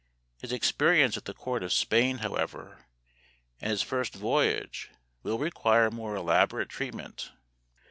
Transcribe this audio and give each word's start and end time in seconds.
His 0.39 0.51
experience 0.51 1.15
at 1.15 1.25
the 1.25 1.33
court 1.35 1.61
of 1.61 1.71
Spain, 1.71 2.17
however, 2.25 2.87
and 3.59 3.69
his 3.69 3.83
first 3.83 4.15
voyage 4.15 4.89
will 5.21 5.37
require 5.37 5.91
more 5.91 6.15
elaborate 6.15 6.69
treatment. 6.69 7.31